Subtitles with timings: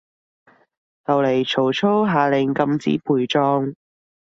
[1.03, 3.75] 後來曹操下令禁止陪葬